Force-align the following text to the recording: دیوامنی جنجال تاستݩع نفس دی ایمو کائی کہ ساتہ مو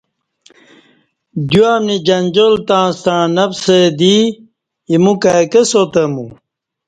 دیوامنی 1.49 1.97
جنجال 2.07 2.53
تاستݩع 2.67 3.21
نفس 3.37 3.63
دی 3.99 4.17
ایمو 4.91 5.13
کائی 5.23 5.45
کہ 5.51 5.61
ساتہ 5.71 6.03
مو 6.13 6.25